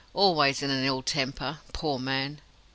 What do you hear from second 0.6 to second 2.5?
in an ill temper." "Poor man!